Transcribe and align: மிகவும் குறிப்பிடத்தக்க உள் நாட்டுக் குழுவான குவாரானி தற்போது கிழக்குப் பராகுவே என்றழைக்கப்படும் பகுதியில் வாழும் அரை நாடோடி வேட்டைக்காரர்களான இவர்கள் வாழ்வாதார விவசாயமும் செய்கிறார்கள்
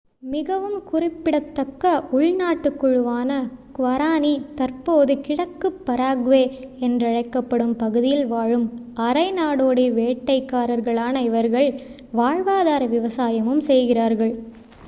மிகவும் 0.25 0.83
குறிப்பிடத்தக்க 0.83 1.83
உள் 2.11 2.35
நாட்டுக் 2.35 2.79
குழுவான 2.79 3.31
குவாரானி 3.75 4.31
தற்போது 4.55 5.19
கிழக்குப் 5.19 5.85
பராகுவே 5.85 6.41
என்றழைக்கப்படும் 6.79 7.75
பகுதியில் 7.75 8.25
வாழும் 8.25 8.65
அரை 9.01 9.31
நாடோடி 9.33 9.85
வேட்டைக்காரர்களான 9.93 11.21
இவர்கள் 11.21 11.69
வாழ்வாதார 12.13 12.87
விவசாயமும் 12.87 13.63
செய்கிறார்கள் 13.63 14.33